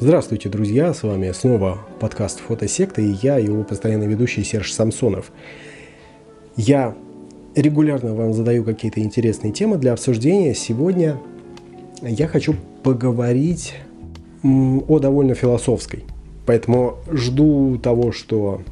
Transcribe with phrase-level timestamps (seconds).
[0.00, 0.94] Здравствуйте, друзья!
[0.94, 5.32] С вами снова подкаст «Фотосекта» и я, его постоянный ведущий Серж Самсонов.
[6.56, 6.94] Я
[7.56, 10.54] регулярно вам задаю какие-то интересные темы для обсуждения.
[10.54, 11.18] Сегодня
[12.00, 12.54] я хочу
[12.84, 13.74] поговорить
[14.44, 16.04] о довольно философской.
[16.46, 18.62] Поэтому жду того, что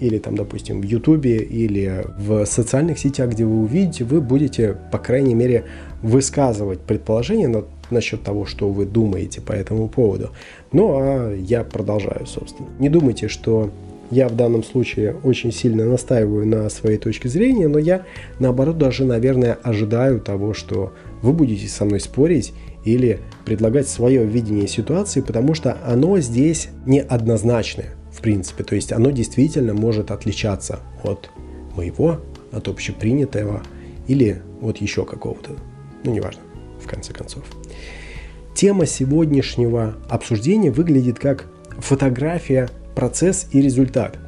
[0.00, 4.98] или там, допустим, в Ютубе, или в социальных сетях, где вы увидите, вы будете, по
[4.98, 5.64] крайней мере,
[6.02, 10.30] высказывать предположения на, насчет того, что вы думаете по этому поводу.
[10.72, 12.68] Ну, а я продолжаю, собственно.
[12.78, 13.70] Не думайте, что
[14.10, 18.02] я в данном случае очень сильно настаиваю на своей точке зрения, но я,
[18.38, 22.52] наоборот, даже, наверное, ожидаю того, что вы будете со мной спорить
[22.84, 27.94] или предлагать свое видение ситуации, потому что оно здесь неоднозначное
[28.26, 28.64] принципе.
[28.64, 31.30] То есть оно действительно может отличаться от
[31.76, 32.18] моего,
[32.50, 33.62] от общепринятого
[34.08, 35.52] или от еще какого-то.
[36.02, 36.42] Ну, неважно,
[36.82, 37.44] в конце концов.
[38.52, 41.46] Тема сегодняшнего обсуждения выглядит как
[41.78, 44.18] фотография, процесс и результат.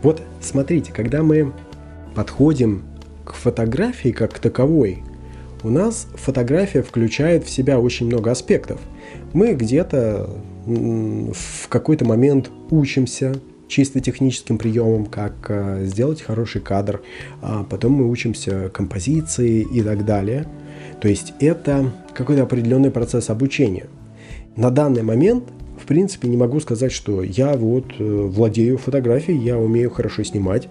[0.00, 1.52] Вот смотрите, когда мы
[2.14, 2.84] подходим
[3.26, 5.02] к фотографии как к таковой,
[5.62, 8.80] у нас фотография включает в себя очень много аспектов.
[9.34, 10.30] Мы где-то
[10.66, 13.34] в какой-то момент учимся
[13.68, 17.02] чисто техническим приемам, как э, сделать хороший кадр,
[17.42, 20.46] а потом мы учимся композиции и так далее.
[21.00, 23.86] То есть это какой-то определенный процесс обучения.
[24.56, 25.44] На данный момент,
[25.82, 30.68] в принципе, не могу сказать, что я вот э, владею фотографией, я умею хорошо снимать.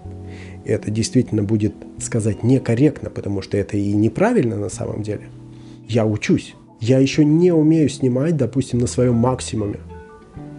[0.66, 5.28] Это действительно будет сказать некорректно, потому что это и неправильно на самом деле.
[5.88, 6.56] Я учусь.
[6.86, 9.80] Я еще не умею снимать, допустим, на своем максимуме.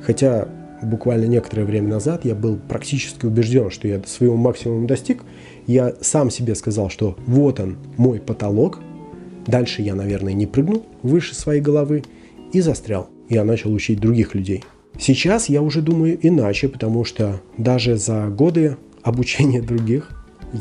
[0.00, 0.48] Хотя
[0.80, 5.20] буквально некоторое время назад я был практически убежден, что я своего максимума достиг.
[5.67, 8.80] Я сам себе сказал, что вот он, мой потолок.
[9.47, 12.05] Дальше я, наверное, не прыгнул выше своей головы
[12.55, 13.11] и застрял.
[13.28, 14.64] Я начал учить других людей.
[14.98, 20.08] Сейчас я уже думаю иначе, потому что даже за годы обучения других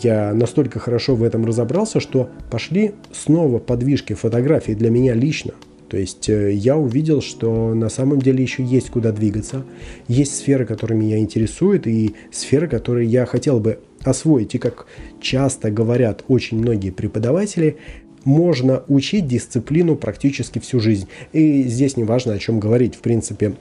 [0.01, 5.53] я настолько хорошо в этом разобрался, что пошли снова подвижки фотографий для меня лично.
[5.87, 9.63] То есть э, я увидел, что на самом деле еще есть куда двигаться.
[10.07, 14.55] Есть сферы, которыми я интересует, и сферы, которые я хотел бы освоить.
[14.55, 14.87] И как
[15.21, 17.77] часто говорят очень многие преподаватели,
[18.25, 21.07] можно учить дисциплину практически всю жизнь.
[21.31, 22.95] И здесь не важно, о чем говорить.
[22.95, 23.53] В принципе,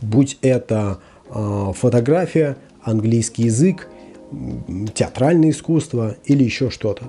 [0.00, 0.98] будь это
[1.32, 3.86] э, фотография, английский язык,
[4.94, 7.04] театральное искусство или еще что-то.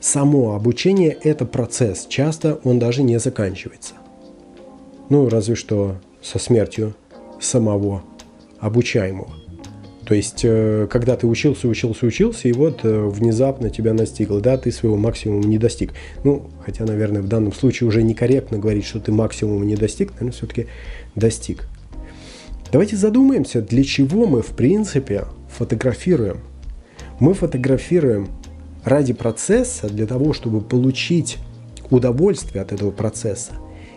[0.00, 3.94] Само обучение– это процесс, часто он даже не заканчивается.
[5.08, 6.94] Ну, разве что со смертью
[7.40, 8.02] самого
[8.58, 9.30] обучаемого.
[10.06, 14.56] То есть, э, когда ты учился, учился, учился, и вот э, внезапно тебя настигло, да,
[14.56, 15.94] ты своего максимума не достиг.
[16.22, 20.32] Ну, хотя, наверное, в данном случае уже некорректно говорить, что ты максимума не достиг, наверное,
[20.32, 20.66] все-таки
[21.16, 21.66] достиг.
[22.70, 25.24] Давайте задумаемся, для чего мы, в принципе,
[25.56, 26.40] фотографируем.
[27.18, 28.28] Мы фотографируем
[28.84, 31.38] ради процесса, для того, чтобы получить
[31.90, 33.52] удовольствие от этого процесса,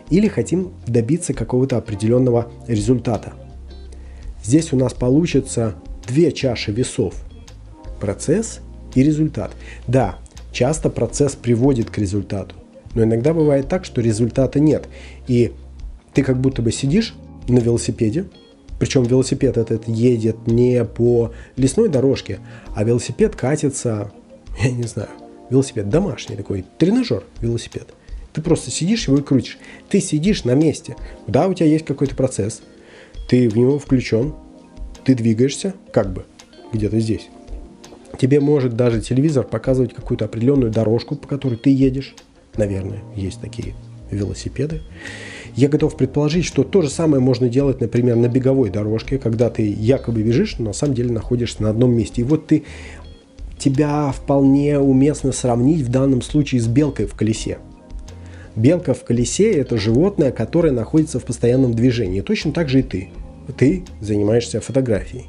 [0.10, 3.34] или хотим добиться какого-то определенного результата.
[4.44, 5.76] Здесь у нас получится
[6.08, 7.14] две чаши весов.
[8.00, 8.62] Процесс
[8.96, 9.52] и результат.
[9.86, 10.18] Да,
[10.52, 12.56] часто процесс приводит к результату,
[12.96, 14.88] но иногда бывает так, что результата нет.
[15.28, 15.52] И
[16.14, 17.14] ты как будто бы сидишь
[17.48, 18.26] на велосипеде,
[18.80, 22.40] причем велосипед этот едет не по лесной дорожке,
[22.76, 24.12] а велосипед катится,
[24.64, 25.10] я не знаю,
[25.50, 27.94] велосипед домашний такой, тренажер велосипед.
[28.34, 29.58] Ты просто сидишь его и крутишь.
[29.90, 30.96] Ты сидишь на месте.
[31.28, 32.62] Да, у тебя есть какой-то процесс.
[33.28, 34.36] Ты в него включен.
[35.04, 36.26] Ты двигаешься, как бы,
[36.72, 37.28] где-то здесь.
[38.20, 42.16] Тебе может даже телевизор показывать какую-то определенную дорожку, по которой ты едешь.
[42.56, 43.76] Наверное, есть такие
[44.12, 44.82] велосипеды.
[45.56, 49.68] Я готов предположить, что то же самое можно делать, например, на беговой дорожке, когда ты
[49.68, 52.22] якобы бежишь, но на самом деле находишься на одном месте.
[52.22, 52.64] И вот ты
[53.58, 57.60] тебя вполне уместно сравнить в данном случае с белкой в колесе.
[58.56, 62.22] Белка в колесе– это животное, которое находится в постоянном движении.
[62.22, 63.10] Точно так же и ты.
[63.58, 65.26] Ты занимаешься фотографией.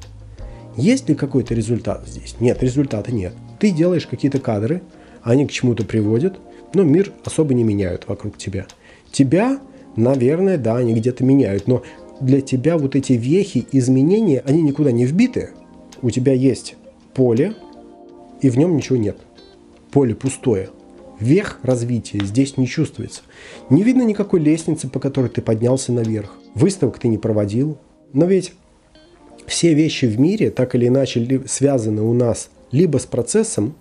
[0.77, 2.37] Есть ли какой-то результат здесь?
[2.41, 3.35] Нет, результата нет.
[3.59, 4.83] Ты делаешь какие-то кадры,
[5.23, 6.39] они к чему-то приводят,
[6.75, 8.67] но мир особо не меняют вокруг тебя.
[9.13, 9.61] Тебя
[9.97, 11.83] Наверное, да, они где-то меняют, но
[12.21, 15.51] для тебя вот эти вехи, изменения, они никуда не вбиты.
[16.03, 16.77] У тебя есть
[17.15, 17.55] поле,
[18.41, 19.19] и в нем ничего нет.
[19.91, 20.71] Поле пустое.
[21.19, 23.23] Вверх развития здесь не чувствуется.
[23.69, 26.35] Не видно никакой лестницы, по которой ты поднялся наверх.
[26.55, 27.77] Выставок ты не проводил.
[28.13, 28.55] Но ведь
[29.47, 33.75] все вещи в мире так или иначе связаны у нас либо с процессом,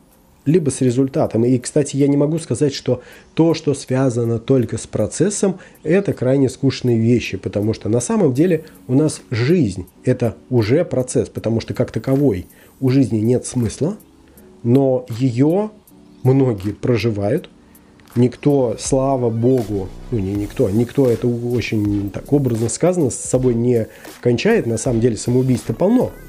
[0.49, 1.45] либо с результатом.
[1.45, 3.01] И, кстати, я не могу сказать, что
[3.33, 8.65] то, что связано только с процессом, это крайне скучные вещи, потому что на самом деле
[8.87, 12.47] у нас жизнь– это уже процесс, потому что как таковой
[12.79, 13.97] у жизни нет смысла,
[14.63, 15.69] но ее
[16.23, 17.49] многие проживают.
[18.15, 23.87] Никто, слава богу, ну не никто, никто это очень так образно сказано, с собой не
[24.19, 26.11] кончает, на самом деле самоубийства полно–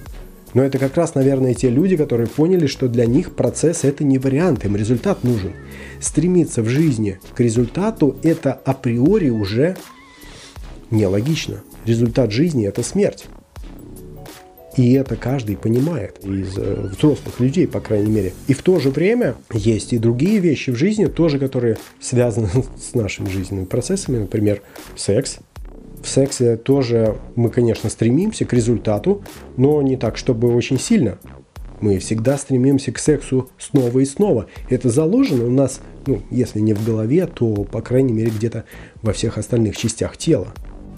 [0.54, 4.18] но это как раз, наверное, те люди, которые поняли, что для них процесс– это не
[4.18, 5.52] вариант, им результат нужен.
[6.00, 9.76] Стремиться в жизни к результату– это априори уже
[10.90, 11.62] нелогично.
[11.84, 13.26] Результат жизни– это смерть.
[14.76, 18.32] И это каждый понимает из э, взрослых людей, по крайней мере.
[18.46, 22.48] И в то же время есть и другие вещи в жизни, тоже которые связаны
[22.80, 24.18] с нашими жизненными процессами.
[24.18, 24.62] Например,
[24.96, 25.38] секс–
[26.02, 29.22] в сексе тоже мы, конечно, стремимся к результату,
[29.56, 31.18] но не так, чтобы очень сильно.
[31.80, 34.46] Мы всегда стремимся к сексу снова и снова.
[34.68, 38.64] Это заложено у нас, ну, если не в голове, то, по крайней мере, где-то
[39.02, 40.48] во всех остальных частях тела.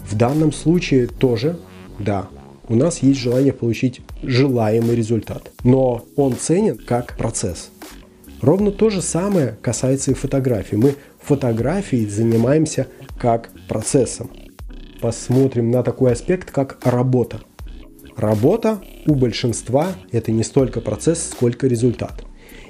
[0.09, 1.57] В данном случае тоже,
[1.99, 2.27] да,
[2.67, 5.51] у нас есть желание получить желаемый результат.
[5.63, 7.69] Но он ценен как процесс.
[8.41, 10.75] Ровно то же самое касается и фотографии.
[10.75, 14.29] Мы фотографией занимаемся как процессом
[15.03, 17.41] посмотрим на такой аспект, как работа.
[18.15, 22.23] Работа у большинства это не столько процесс, сколько результат.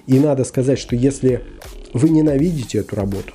[0.07, 1.44] И надо сказать, что если
[1.94, 3.33] вы ненавидите эту работу,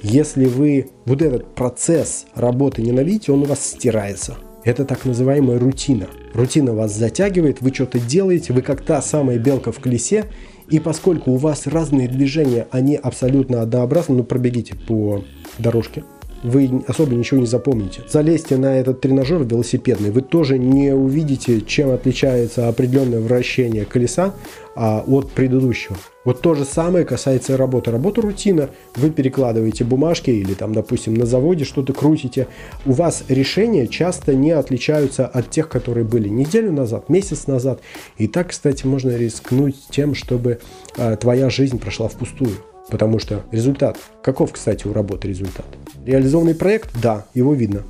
[0.00, 4.38] если вы вот этот процесс работы ненавидите, он у вас стирается.
[4.64, 6.06] Это так называемая рутина.
[6.32, 10.24] Рутина вас затягивает, вы что-то делаете, вы как та самая белка в колесе,
[10.70, 15.22] и поскольку у вас разные движения, они абсолютно однообразны, ну пробегите по
[15.58, 16.02] дорожке–
[16.42, 18.02] вы особо ничего не запомните.
[18.08, 24.34] Залезьте на этот тренажер велосипедный, вы тоже не увидите, чем отличается определенное вращение колеса
[24.74, 25.96] а, от предыдущего.
[26.26, 27.90] Вот то же самое касается работы.
[27.90, 28.68] Работа рутина.
[28.96, 32.48] Вы перекладываете бумажки или там, допустим, на заводе что-то крутите.
[32.84, 37.80] У вас решения часто не отличаются от тех, которые были неделю назад, месяц назад.
[38.18, 40.58] И так, кстати, можно рискнуть тем, чтобы
[40.98, 42.56] а, твоя жизнь прошла впустую.
[42.88, 45.66] Потому что результат, каков, кстати, у работы результат?
[46.04, 47.82] Реализованный проект, да, его видно.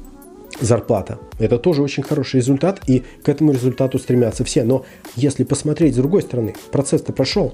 [0.60, 1.18] Зарплата.
[1.38, 4.64] Это тоже очень хороший результат, и к этому результату стремятся все.
[4.64, 7.52] Но если посмотреть с другой стороны, процесс-то прошел,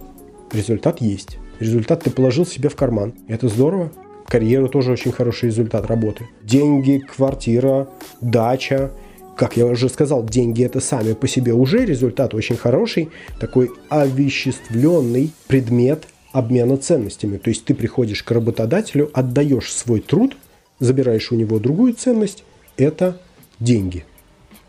[0.52, 1.38] результат есть.
[1.58, 3.14] Результат ты положил себе в карман.
[3.26, 3.90] Это здорово.
[4.28, 6.28] Карьера тоже очень хороший результат работы.
[6.44, 7.88] Деньги, квартира,
[8.20, 8.92] дача,
[9.36, 13.10] как я уже сказал, деньги это сами по себе уже результат очень хороший,
[13.40, 17.37] такой овеществленный предмет обмена ценностями.
[17.37, 20.37] То есть ты приходишь к работодателю, отдаешь свой труд,
[20.81, 22.44] забираешь у него другую ценность,
[22.76, 23.20] это
[23.61, 24.05] деньги,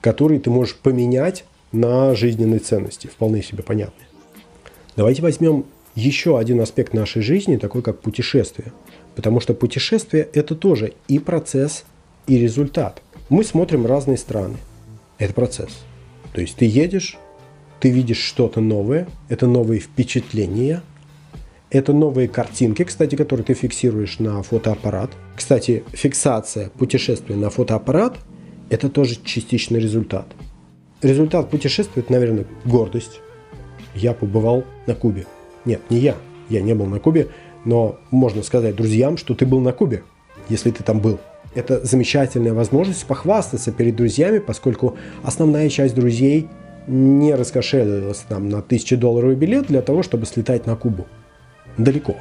[0.02, 4.08] которые ты можешь поменять на жизненные ценности, вполне себе понятные.
[4.96, 5.66] Давайте возьмем
[5.96, 8.74] еще один аспект нашей жизни, такой как путешествие.
[9.16, 11.86] Потому что путешествие– это тоже и процесс,
[12.28, 13.02] и результат.
[13.30, 14.58] Мы смотрим разные страны.
[15.18, 15.84] Это процесс.
[16.34, 17.18] То есть ты едешь,
[17.80, 20.84] ты видишь что-то новое, это новые впечатления–
[21.74, 25.10] это новые картинки, кстати, которые ты фиксируешь на фотоаппарат.
[25.36, 28.18] Кстати, фиксация путешествия на фотоаппарат–
[28.70, 30.28] это тоже частичный результат.
[31.02, 33.20] Результат путешествия– это, наверное, гордость.
[33.96, 35.26] Я побывал на Кубе.
[35.66, 36.16] Нет, не я.
[36.48, 37.30] Я не был на Кубе,
[37.66, 40.04] но можно сказать друзьям, что ты был на Кубе,
[40.50, 41.20] если ты там был.
[41.56, 46.50] Это замечательная возможность похвастаться перед друзьями, поскольку основная часть друзей
[46.86, 51.08] не раскошелилась там на долларовый билет для того, чтобы слетать на Кубу
[51.78, 52.18] далеко.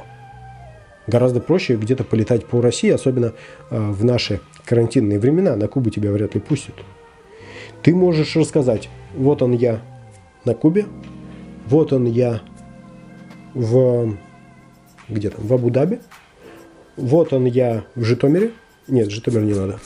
[1.07, 3.33] Гораздо проще где-то полетать по России, особенно
[3.69, 5.55] э, в наши карантинные времена.
[5.55, 6.75] На Кубу тебя вряд ли пустят.
[7.81, 9.81] Ты можешь рассказать, вот он я
[10.45, 10.85] на Кубе,
[11.67, 12.41] вот он я
[13.53, 14.17] в
[15.09, 15.99] где там, в Абу-Даби,
[16.95, 18.51] вот он я в Житомире.
[18.87, 19.79] Нет, Житомир не надо.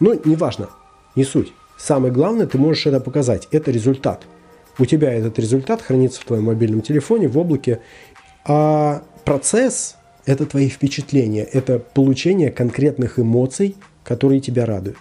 [0.00, 0.70] Ну, неважно,
[1.16, 1.52] не суть.
[1.78, 3.48] Самое главное, ты можешь это показать.
[3.50, 4.24] Это результат.
[4.78, 7.80] У тебя этот результат хранится в твоем мобильном телефоне, в облаке,
[8.44, 9.96] а процесс–
[10.26, 14.98] это твои впечатления, это получение конкретных эмоций, которые тебя радуют.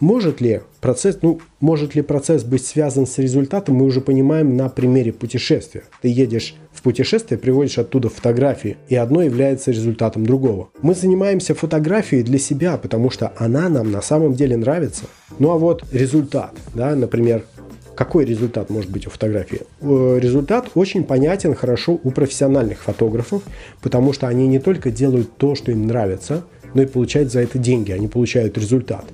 [0.00, 4.70] Может ли процесс, ну, может ли процесс быть связан с результатом, мы уже понимаем на
[4.70, 5.82] примере путешествия.
[6.00, 10.70] Ты едешь в путешествие, приводишь оттуда фотографии, и одно является результатом другого.
[10.80, 15.04] Мы занимаемся фотографией для себя, потому что она нам на самом деле нравится.
[15.38, 17.44] Ну а вот результат, да, например,
[17.94, 19.62] какой результат может быть у фотографии?
[19.80, 23.42] Э, результат очень понятен хорошо у профессиональных фотографов,
[23.80, 26.44] потому что они не только делают то, что им нравится,
[26.74, 29.04] но и получают за это деньги, они получают результат.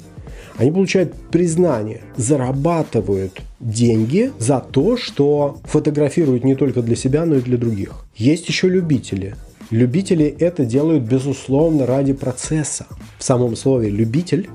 [0.56, 7.40] Они получают признание, зарабатывают деньги за то, что фотографируют не только для себя, но и
[7.40, 8.06] для других.
[8.16, 9.34] Есть еще любители.
[9.70, 12.86] Любители это делают, безусловно, ради процесса.
[13.18, 14.48] В самом слове «любитель»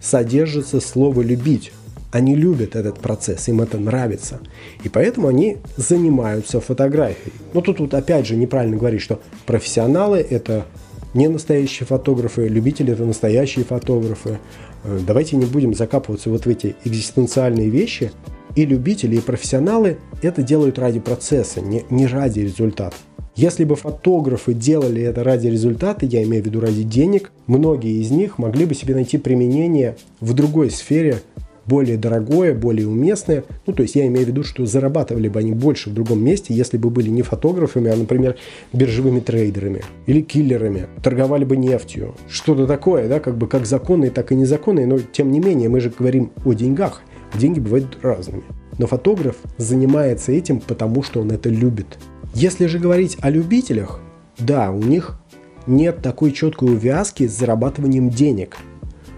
[0.00, 1.72] содержится слово «любить».
[2.16, 4.40] Они любят этот процесс, им это нравится.
[4.82, 7.34] И поэтому они занимаются фотографией.
[7.52, 10.64] Но тут вот опять же неправильно говорить, что профессионалы– это
[11.12, 14.38] не настоящие фотографы, любители– это настоящие фотографы.
[14.84, 18.12] Э, давайте не будем закапываться вот в эти экзистенциальные вещи.
[18.54, 22.96] И любители, и профессионалы это делают ради процесса, не, не ради результата.
[23.34, 28.10] Если бы фотографы делали это ради результата, я имею в виду ради денег, многие из
[28.10, 31.20] них могли бы себе найти применение в другой сфере,
[31.66, 33.44] более дорогое, более уместное.
[33.66, 36.54] Ну, то есть я имею в виду, что зарабатывали бы они больше в другом месте,
[36.54, 38.36] если бы были не фотографами, а, например,
[38.72, 42.14] биржевыми трейдерами или киллерами, торговали бы нефтью.
[42.28, 45.80] Что-то такое, да, как бы как законные, так и незаконные, но тем не менее мы
[45.80, 47.02] же говорим о деньгах.
[47.34, 48.42] Деньги бывают разными.
[48.78, 51.98] Но фотограф занимается этим, потому что он это любит.
[52.34, 54.00] Если же говорить о любителях,
[54.38, 55.18] да, у них
[55.66, 58.58] нет такой четкой увязки с зарабатыванием денег.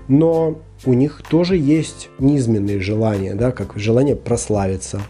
[0.06, 5.00] Но у них тоже есть низменные желания, да, как желание прославиться,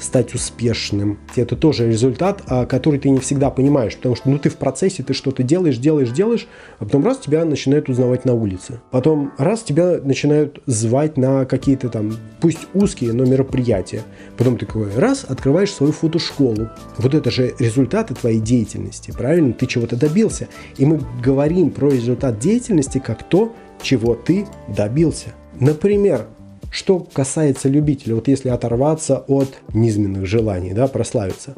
[0.00, 1.18] стать успешным.
[1.36, 5.02] Это тоже результат, а, который ты не всегда понимаешь, потому что ну, ты в процессе,
[5.02, 6.48] ты что-то делаешь, делаешь, делаешь,
[6.78, 8.80] а потом раз тебя начинают узнавать на улице.
[8.90, 14.02] Потом раз тебя начинают звать на какие-то там, пусть узкие, но мероприятия.
[14.36, 16.68] Потом ты такой раз открываешь свою фотошколу.
[16.96, 19.52] Вот это же результаты твоей деятельности, правильно?
[19.52, 20.48] Ты чего-то добился.
[20.78, 25.30] И мы говорим про результат деятельности как то, чего ты добился.
[25.58, 26.26] Например,
[26.70, 31.54] что касается любителей, вот если оторваться от низменных желаний, да, прославиться,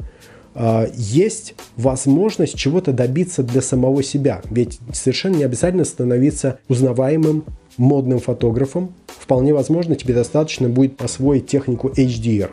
[0.55, 4.41] а, есть возможность чего-то добиться для самого себя.
[4.49, 7.43] Ведь совершенно не обязательно становиться узнаваемым
[7.77, 8.93] модным фотографом.
[9.07, 12.51] Вполне возможно, тебе достаточно будет освоить технику HDR.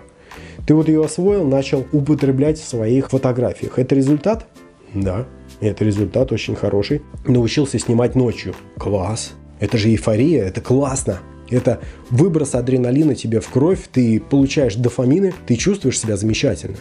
[0.66, 3.78] Ты вот ее освоил, начал употреблять в своих фотографиях.
[3.78, 4.46] Это результат?
[4.94, 5.26] Да,
[5.60, 7.02] это результат очень хороший.
[7.26, 8.54] Научился снимать ночью.
[8.76, 9.32] Класс.
[9.60, 11.20] Это же эйфория, это классно.
[11.50, 16.76] Это выброс адреналина тебе в кровь, ты получаешь дофамины, ты чувствуешь себя замечательно.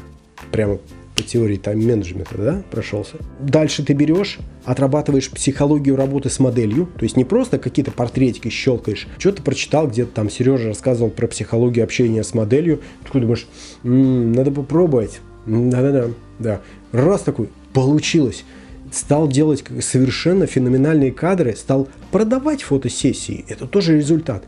[0.51, 0.79] Прямо
[1.15, 3.17] по теории тайм-менеджмента, да, прошелся.
[3.41, 9.07] Дальше ты берешь, отрабатываешь психологию работы с моделью, то есть не просто какие-то портретики щелкаешь,
[9.17, 12.79] что-то прочитал, где-то там Сережа рассказывал про психологию общения с моделью,
[13.11, 13.47] ты думаешь,
[13.83, 16.61] м-м, надо попробовать, да-да-да, да,
[16.93, 18.45] раз такой, получилось,
[18.91, 23.45] стал делать совершенно феноменальные кадры, стал продавать фотосессии.
[23.47, 24.43] Это тоже результат.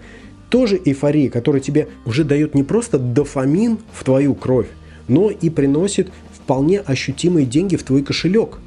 [0.49, 4.67] Тоже эйфория, которая тебе уже дает не просто дофамин в твою кровь,
[5.07, 8.59] но и приносит вполне ощутимые деньги в твой кошелек.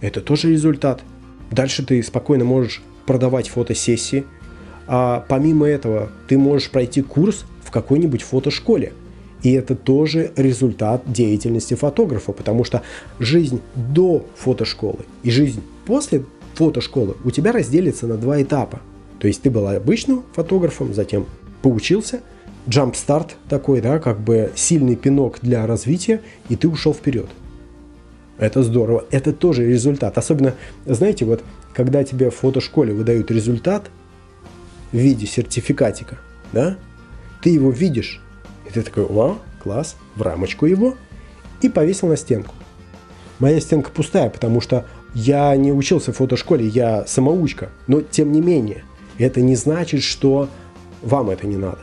[0.00, 1.02] Это тоже результат.
[1.50, 4.24] Дальше ты спокойно можешь продавать фотосессии,
[4.86, 8.92] а помимо этого ты можешь пройти курс в какой-нибудь фотошколе–
[9.46, 12.82] и это тоже результат деятельности фотографа, потому что
[13.20, 16.24] жизнь до фотошколы и жизнь после
[16.54, 18.80] фотошколы у тебя разделится на два этапа.
[19.20, 21.26] То есть ты был обычным фотографом, затем
[21.62, 22.22] поучился,
[22.68, 27.28] джамп-старт такой, да, как бы сильный пинок для развития, и ты ушел вперед.
[28.38, 29.04] Это здорово.
[29.12, 30.18] Это тоже результат.
[30.18, 30.54] Особенно,
[30.86, 33.92] знаете, вот когда тебе в фотошколе выдают результат
[34.90, 36.18] в виде сертификатика,
[36.52, 36.78] да,
[37.44, 38.20] ты его видишь,
[38.68, 40.94] и ты такой, вау, класс, в рамочку его,
[41.62, 42.54] и повесил на стенку.
[43.38, 47.70] Моя стенка пустая, потому что я не учился в фотошколе, я самоучка.
[47.86, 48.84] Но тем не менее,
[49.18, 50.48] это не значит, что
[51.02, 51.78] вам это не надо.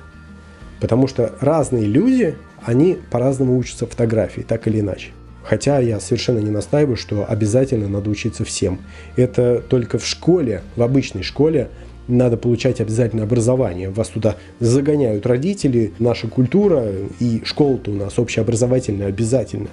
[0.80, 5.12] Потому что разные люди, они по-разному учатся фотографии, так или иначе.
[5.44, 8.80] Хотя я совершенно не настаиваю, что обязательно надо учиться всем.
[9.16, 11.70] Это только в школе, в обычной школе
[12.08, 13.90] надо получать обязательно образование.
[13.90, 16.86] Вас туда загоняют родители, наша культура
[17.20, 19.70] и школа-то у нас общеобразовательная обязательно.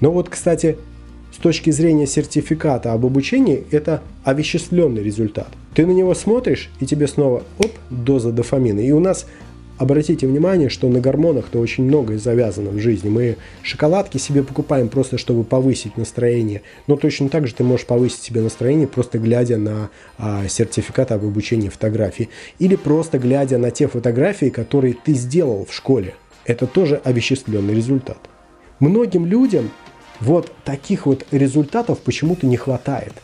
[0.00, 0.76] Но вот, кстати,
[1.32, 5.48] с точки зрения сертификата об обучении, это овеществленный результат.
[5.74, 8.80] Ты на него смотришь, и тебе снова, оп, доза дофамина.
[8.80, 9.26] И у нас
[9.80, 13.08] обратите внимание, что на гормонах-то очень многое завязано в жизни.
[13.08, 16.60] Мы шоколадки себе покупаем просто, чтобы повысить настроение.
[16.86, 21.24] Но точно так же ты можешь повысить себе настроение, просто глядя на а, сертификат об
[21.24, 22.28] обучении фотографии.
[22.58, 26.14] Или просто глядя на те фотографии, которые ты сделал в школе.
[26.44, 28.18] Это тоже овеществленный результат.
[28.80, 29.70] Многим людям
[30.20, 33.14] вот таких вот результатов почему-то не хватает.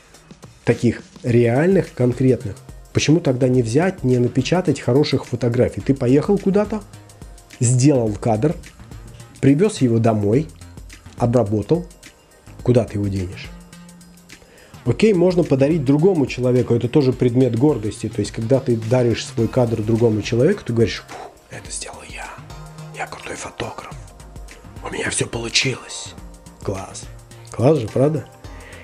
[0.65, 2.57] Таких реальных, конкретных.
[2.97, 5.83] Почему тогда не взять, не напечатать хороших фотографий?
[5.83, 6.83] Ты поехал куда-то,
[7.61, 8.57] сделал кадр,
[9.43, 10.47] привез его домой,
[11.19, 11.85] обработал.
[12.63, 13.51] Куда ты его денешь?
[14.87, 18.09] Окей, можно подарить другому человеку, это тоже предмет гордости.
[18.09, 21.05] То есть, когда ты даришь свой кадр другому человеку, ты говоришь,
[21.51, 22.31] это сделал я,
[22.97, 23.93] я крутой фотограф,
[24.83, 26.15] у меня все получилось.
[26.63, 27.05] Класс.
[27.51, 28.27] Класс же, правда?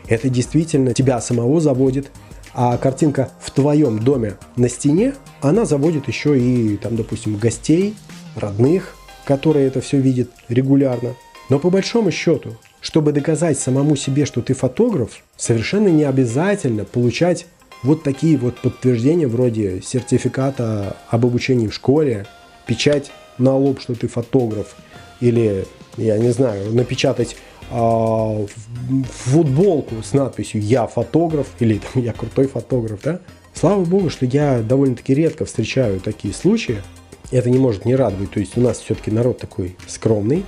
[0.06, 2.10] Это действительно тебя самого заводит,
[2.54, 7.94] а картинка в твоем доме на стене, она заводит еще и, там, допустим, гостей,
[8.36, 8.94] родных,
[9.24, 11.14] которые это все видят регулярно.
[11.48, 17.46] Но по большому счету, чтобы доказать самому себе, что ты фотограф, совершенно не обязательно получать
[17.82, 22.26] вот такие вот подтверждения вроде сертификата об обучении в школе,
[22.66, 24.76] печать на лоб, что ты фотограф,
[25.20, 27.36] или, я не знаю, напечатать
[27.70, 28.46] э,
[29.10, 33.20] футболку с надписью «Я фотограф» или там, «Я крутой фотограф», да?
[33.54, 36.82] Слава богу, что я довольно-таки редко встречаю такие случаи.
[37.30, 38.30] Это не может не радовать.
[38.30, 40.44] То есть у нас все-таки народ такой скромный,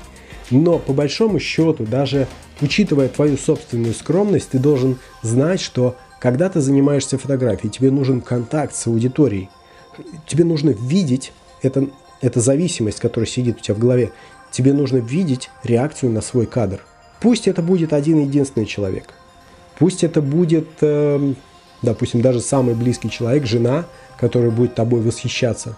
[0.50, 2.26] но по большому счету, даже
[2.60, 8.74] учитывая твою собственную скромность, ты должен знать, что когда ты занимаешься фотографией, тебе нужен контакт
[8.74, 9.48] с аудиторией.
[10.26, 11.32] Тебе нужно видеть,
[11.62, 11.88] это,
[12.20, 14.12] это зависимость, которая сидит у тебя в голове,
[14.54, 16.80] тебе нужно видеть реакцию на свой кадр.
[17.20, 19.11] Пусть это будет один единственный человек.
[19.78, 21.34] Пусть это будет, э,
[21.82, 23.87] допустим, даже самый близкий человек, жена,
[24.18, 25.76] которая будет тобой восхищаться.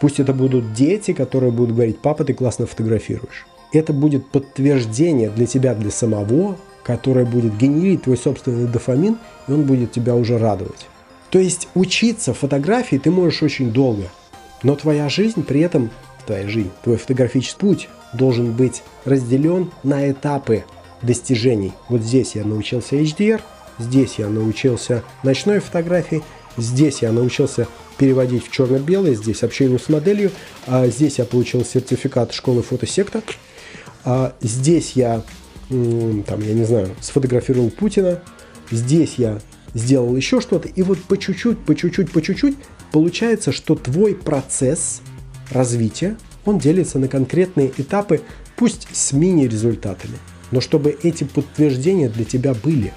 [0.00, 3.46] Пусть это будут дети, которые будут говорить, папа, ты классно фотографируешь
[3.78, 9.62] это будет подтверждение для тебя, для самого, которое будет генерить твой собственный дофамин, и он
[9.62, 10.86] будет тебя уже радовать.
[11.30, 14.04] То есть учиться фотографии ты можешь очень долго,
[14.62, 15.90] но твоя жизнь при этом,
[16.26, 20.64] твоя жизнь, твой фотографический путь должен быть разделен на этапы
[21.02, 21.72] достижений.
[21.88, 23.40] Вот здесь я научился HDR,
[23.78, 26.22] здесь я научился ночной фотографии,
[26.56, 27.66] здесь я научился
[27.98, 30.30] переводить в черно-белое, здесь общению с моделью,
[30.66, 33.22] а здесь я получил сертификат школы фотосекта,
[34.04, 35.22] а здесь я,
[35.68, 38.20] там, я не знаю, сфотографировал Путина,
[38.70, 39.40] здесь я
[39.74, 42.56] сделал еще что-то, и вот по чуть-чуть, по чуть-чуть, по чуть-чуть
[42.92, 45.00] получается, что твой процесс
[45.50, 48.20] развития, он делится на конкретные этапы,
[48.56, 50.18] пусть с мини-результатами,
[50.50, 52.92] но чтобы эти подтверждения для тебя были.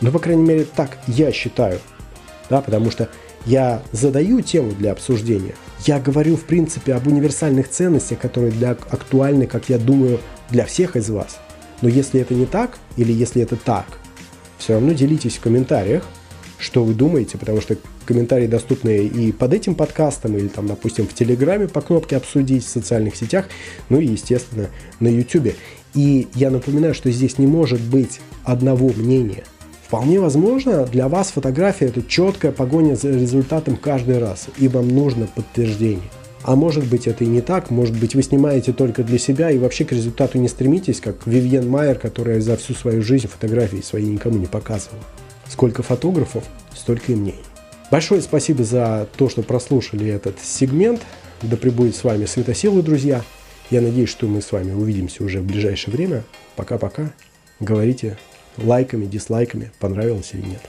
[0.00, 1.80] Ну, по крайней мере, так я считаю,
[2.48, 3.08] да, потому что
[3.46, 5.54] я задаю тему для обсуждения.
[5.86, 10.96] Я говорю, в принципе, об универсальных ценностях, которые для, актуальны, как я думаю, для всех
[10.96, 11.38] из вас.
[11.80, 13.86] Но если это не так, или если это так,
[14.58, 16.06] все равно делитесь в комментариях,
[16.60, 21.14] что вы думаете, потому что комментарии доступны и под этим подкастом, или там, допустим, в
[21.14, 23.46] Телеграме по кнопке «Обсудить» в социальных сетях,
[23.88, 24.68] ну и, естественно,
[25.00, 25.54] на Ютубе.
[25.94, 29.44] И я напоминаю, что здесь не может быть одного мнения–
[29.90, 35.26] Вполне возможно, для вас фотография– это четкая погоня за результатом каждый раз, и вам нужно
[35.26, 36.08] подтверждение.
[36.44, 39.58] А может быть это и не так, может быть вы снимаете только для себя и
[39.58, 44.06] вообще к результату не стремитесь, как Вивьен Майер, которая за всю свою жизнь фотографии свои
[44.06, 45.02] никому не показывала.
[45.50, 47.40] Сколько фотографов, столько и мнений.
[47.90, 51.02] Большое спасибо за то, что прослушали этот сегмент.
[51.42, 53.24] Да пребудет с вами светосилы, друзья.
[53.68, 56.22] Я надеюсь, что мы с вами увидимся уже в ближайшее время.
[56.54, 57.12] Пока-пока.
[57.58, 58.16] Говорите
[58.56, 60.62] лайками, дизлайками, понравилось или нет.